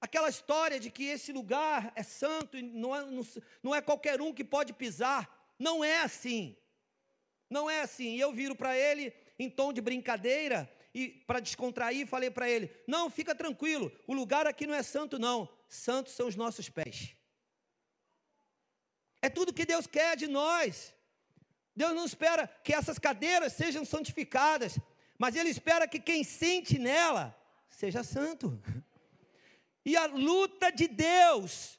[0.00, 3.26] Aquela história de que esse lugar é santo e não é, não,
[3.62, 5.54] não é qualquer um que pode pisar.
[5.58, 6.56] Não é assim.
[7.50, 8.16] Não é assim.
[8.16, 12.70] E eu viro para ele em tom de brincadeira e para descontrair, falei para ele:
[12.86, 15.48] Não, fica tranquilo, o lugar aqui não é santo, não.
[15.68, 17.14] Santos são os nossos pés.
[19.20, 20.94] É tudo que Deus quer de nós.
[21.74, 24.78] Deus não espera que essas cadeiras sejam santificadas,
[25.18, 27.36] mas Ele espera que quem sente nela
[27.68, 28.58] seja santo.
[29.84, 31.78] E a luta de Deus,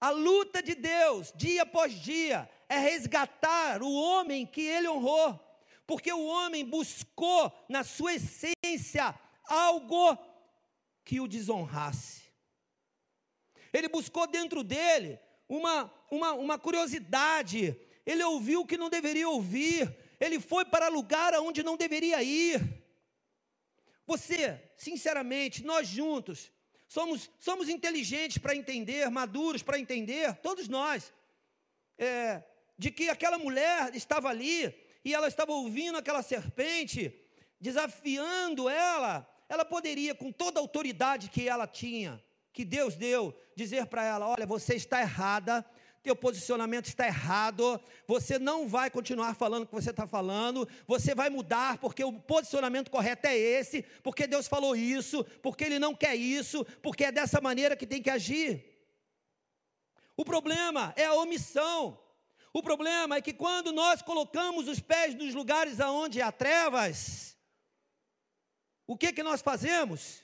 [0.00, 5.38] a luta de Deus, dia após dia, é resgatar o homem que Ele honrou,
[5.86, 10.18] porque o homem buscou na sua essência algo
[11.04, 12.24] que o desonrasse.
[13.72, 15.18] Ele buscou dentro dele
[15.48, 21.34] uma, uma, uma curiosidade, ele ouviu o que não deveria ouvir, ele foi para lugar
[21.34, 22.60] aonde não deveria ir.
[24.06, 26.50] Você, sinceramente, nós juntos,
[26.88, 31.12] somos, somos inteligentes para entender, maduros para entender, todos nós,
[31.98, 32.42] é,
[32.78, 34.74] de que aquela mulher estava ali
[35.06, 37.14] e ela estava ouvindo aquela serpente,
[37.60, 42.20] desafiando ela, ela poderia, com toda a autoridade que ela tinha,
[42.52, 45.64] que Deus deu, dizer para ela: Olha, você está errada,
[46.02, 51.14] teu posicionamento está errado, você não vai continuar falando o que você está falando, você
[51.14, 55.94] vai mudar, porque o posicionamento correto é esse, porque Deus falou isso, porque Ele não
[55.94, 58.64] quer isso, porque é dessa maneira que tem que agir.
[60.16, 61.96] O problema é a omissão.
[62.56, 67.36] O problema é que quando nós colocamos os pés nos lugares aonde há trevas,
[68.86, 70.22] o que que nós fazemos?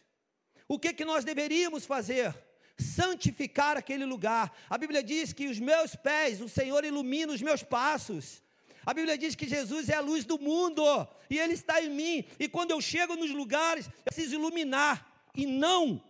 [0.67, 2.35] O que que nós deveríamos fazer?
[2.79, 4.51] santificar aquele lugar.
[4.69, 8.43] A Bíblia diz que os meus pés, o Senhor ilumina os meus passos.
[8.85, 10.83] A Bíblia diz que Jesus é a luz do mundo
[11.29, 12.25] e Ele está em mim.
[12.41, 15.07] E quando eu chego nos lugares, eu preciso iluminar
[15.37, 16.03] e não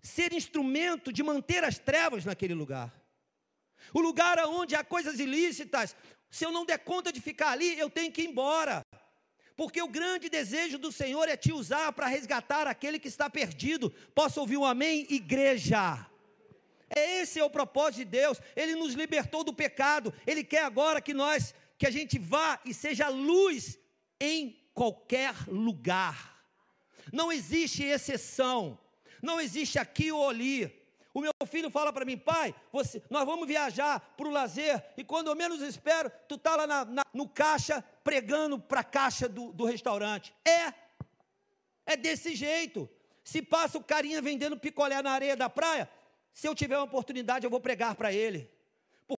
[0.00, 2.97] ser instrumento de manter as trevas naquele lugar.
[3.92, 5.96] O lugar onde há coisas ilícitas,
[6.30, 8.82] se eu não der conta de ficar ali, eu tenho que ir embora
[9.58, 13.90] porque o grande desejo do Senhor é te usar para resgatar aquele que está perdido.
[14.14, 16.06] Posso ouvir um amém, igreja?
[16.94, 18.40] Esse é o propósito de Deus.
[18.54, 20.14] Ele nos libertou do pecado.
[20.24, 23.76] Ele quer agora que nós, que a gente vá e seja luz
[24.20, 26.40] em qualquer lugar.
[27.12, 28.78] Não existe exceção.
[29.20, 30.77] Não existe aqui ou ali.
[31.18, 35.02] O meu filho fala para mim, pai, você, nós vamos viajar para o lazer, e
[35.02, 39.28] quando eu menos espero, tu está lá na, na, no caixa, pregando para a caixa
[39.28, 40.32] do, do restaurante.
[40.46, 40.72] É,
[41.84, 42.88] é desse jeito.
[43.24, 45.90] Se passa o carinha vendendo picolé na areia da praia,
[46.32, 48.48] se eu tiver uma oportunidade, eu vou pregar para ele,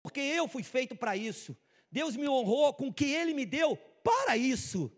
[0.05, 1.57] porque eu fui feito para isso.
[1.90, 4.88] Deus me honrou com o que Ele me deu para isso.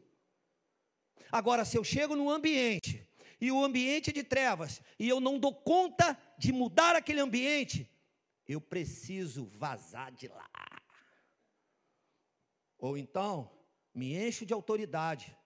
[1.33, 3.09] Agora, se eu chego num ambiente
[3.41, 7.91] e o ambiente é de trevas e eu não dou conta de mudar aquele ambiente,
[8.47, 10.51] eu preciso vazar de lá.
[12.79, 13.51] Ou então,
[13.95, 15.37] me encho de autoridade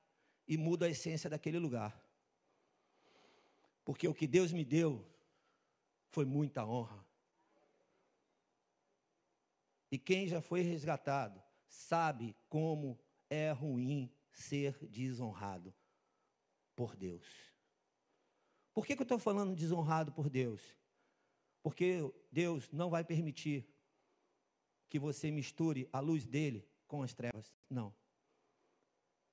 [0.47, 2.01] e mudo a essência daquele lugar.
[3.85, 5.05] Porque o que Deus me deu
[6.11, 7.05] foi muita honra.
[9.91, 15.75] E quem já foi resgatado sabe como é ruim ser desonrado
[16.75, 17.54] por Deus.
[18.75, 20.61] Por que, que eu estou falando desonrado por Deus?
[21.62, 22.01] Porque
[22.31, 23.66] Deus não vai permitir
[24.89, 27.51] que você misture a luz dele com as trevas.
[27.70, 27.95] Não.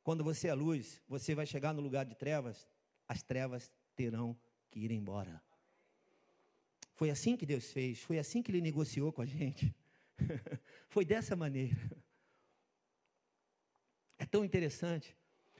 [0.03, 2.67] Quando você é luz, você vai chegar no lugar de trevas,
[3.07, 4.37] as trevas terão
[4.69, 5.43] que ir embora.
[6.93, 9.75] Foi assim que Deus fez, foi assim que ele negociou com a gente.
[10.87, 11.75] Foi dessa maneira.
[14.19, 15.17] É tão interessante,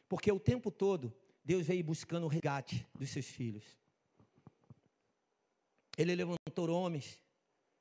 [0.07, 1.11] porque o tempo todo
[1.43, 3.65] Deus veio buscando o resgate dos seus filhos.
[5.97, 7.19] Ele levantou homens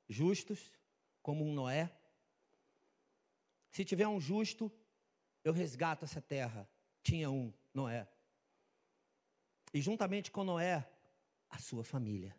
[0.09, 0.71] justos,
[1.23, 1.91] como um Noé.
[3.71, 4.73] Se tiver um justo,
[5.45, 6.69] eu resgato essa terra.
[7.03, 8.09] Tinha um, Noé.
[9.73, 10.91] E juntamente com Noé,
[11.49, 12.37] a sua família.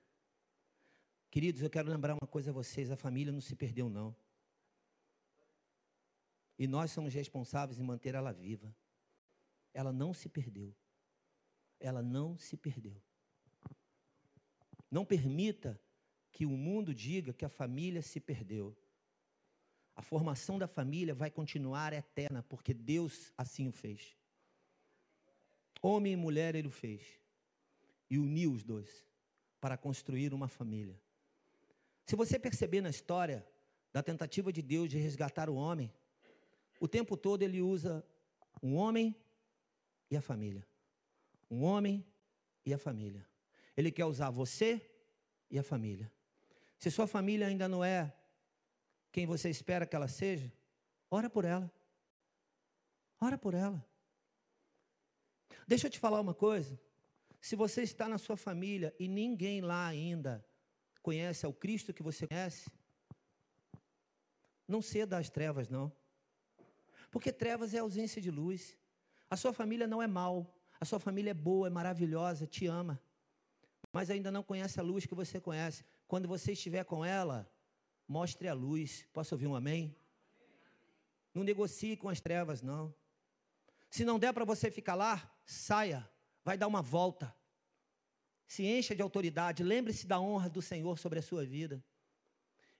[1.29, 4.15] Queridos, eu quero lembrar uma coisa a vocês: a família não se perdeu, não.
[6.59, 8.75] E nós somos responsáveis em manter ela viva.
[9.73, 10.75] Ela não se perdeu.
[11.81, 12.95] Ela não se perdeu.
[14.89, 15.79] Não permita
[16.31, 18.77] que o mundo diga que a família se perdeu.
[19.95, 24.15] A formação da família vai continuar eterna, porque Deus assim o fez.
[25.81, 27.01] Homem e mulher ele o fez.
[28.09, 29.05] E uniu os dois
[29.59, 30.99] para construir uma família.
[32.05, 33.45] Se você perceber na história
[33.91, 35.91] da tentativa de Deus de resgatar o homem,
[36.79, 38.05] o tempo todo ele usa
[38.61, 39.15] um homem
[40.09, 40.65] e a família.
[41.51, 42.03] Um homem
[42.65, 43.27] e a família.
[43.77, 44.89] Ele quer usar você
[45.49, 46.11] e a família.
[46.79, 48.15] Se sua família ainda não é
[49.11, 50.51] quem você espera que ela seja,
[51.09, 51.71] ora por ela.
[53.19, 53.85] Ora por ela.
[55.67, 56.79] Deixa eu te falar uma coisa.
[57.39, 60.45] Se você está na sua família e ninguém lá ainda
[61.01, 62.71] conhece ao Cristo que você conhece,
[64.67, 65.91] não ceda às trevas, não.
[67.11, 68.77] Porque trevas é ausência de luz.
[69.29, 72.99] A sua família não é mal, a sua família é boa, é maravilhosa, te ama.
[73.93, 75.85] Mas ainda não conhece a luz que você conhece.
[76.07, 77.47] Quando você estiver com ela,
[78.07, 79.05] mostre a luz.
[79.13, 79.95] Posso ouvir um amém?
[81.35, 82.91] Não negocie com as trevas, não.
[83.91, 86.09] Se não der para você ficar lá, saia,
[86.43, 87.31] vai dar uma volta.
[88.47, 91.83] Se encha de autoridade, lembre-se da honra do Senhor sobre a sua vida.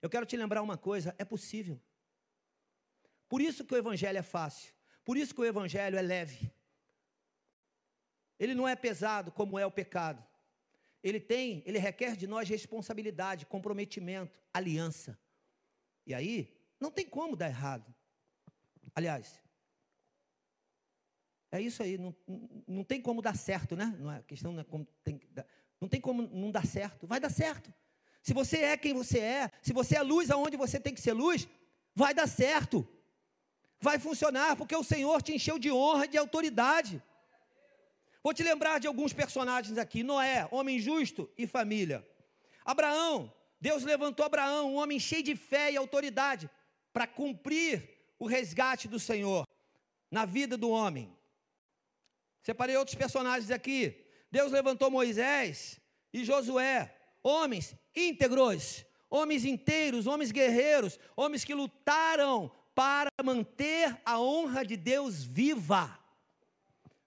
[0.02, 1.80] Eu quero te lembrar uma coisa: é possível.
[3.28, 4.74] Por isso que o Evangelho é fácil.
[5.04, 6.52] Por isso que o Evangelho é leve.
[8.42, 10.20] Ele não é pesado como é o pecado.
[11.00, 15.16] Ele tem, ele requer de nós responsabilidade, comprometimento, aliança.
[16.04, 17.94] E aí, não tem como dar errado.
[18.96, 19.40] Aliás,
[21.52, 22.12] é isso aí, não,
[22.66, 23.96] não tem como dar certo, né?
[24.00, 25.20] Não é, questão não é como tem
[25.80, 27.72] não tem como não dar certo, vai dar certo.
[28.22, 31.12] Se você é quem você é, se você é luz aonde você tem que ser
[31.12, 31.48] luz,
[31.94, 32.86] vai dar certo
[33.82, 37.02] vai funcionar, porque o Senhor te encheu de honra e de autoridade.
[38.22, 42.06] Vou te lembrar de alguns personagens aqui: Noé, homem justo e família.
[42.64, 46.48] Abraão, Deus levantou Abraão, um homem cheio de fé e autoridade,
[46.92, 49.46] para cumprir o resgate do Senhor
[50.10, 51.12] na vida do homem.
[52.42, 54.04] Separei outros personagens aqui.
[54.30, 55.80] Deus levantou Moisés
[56.12, 64.64] e Josué, homens íntegros, homens inteiros, homens guerreiros, homens que lutaram para manter a honra
[64.64, 66.01] de Deus viva.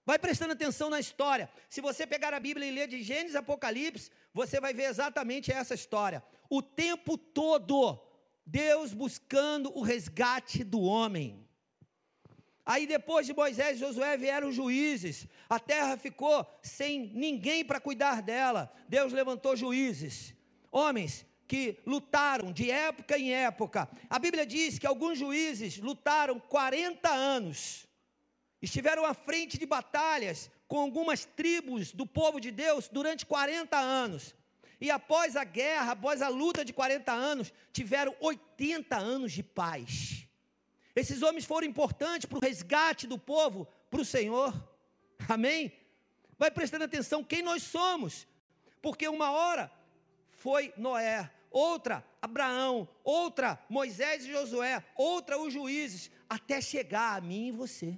[0.06, 1.50] Vai prestando atenção na história.
[1.68, 5.74] Se você pegar a Bíblia e ler de Gênesis Apocalipse, você vai ver exatamente essa
[5.74, 6.22] história.
[6.48, 8.00] O tempo todo,
[8.46, 11.44] Deus buscando o resgate do homem.
[12.64, 15.26] Aí depois de Moisés e Josué vieram juízes.
[15.48, 18.72] A terra ficou sem ninguém para cuidar dela.
[18.88, 20.34] Deus levantou juízes.
[20.70, 23.88] Homens que lutaram de época em época.
[24.10, 27.86] A Bíblia diz que alguns juízes lutaram 40 anos,
[28.60, 34.34] estiveram à frente de batalhas com algumas tribos do povo de Deus durante 40 anos.
[34.80, 40.26] E após a guerra, após a luta de 40 anos, tiveram 80 anos de paz.
[40.94, 44.52] Esses homens foram importantes para o resgate do povo para o Senhor.
[45.28, 45.72] Amém?
[46.38, 48.26] Vai prestando atenção quem nós somos.
[48.82, 49.70] Porque uma hora
[50.28, 57.48] foi Noé, outra Abraão, outra Moisés e Josué, outra os juízes, até chegar a mim
[57.48, 57.96] e você.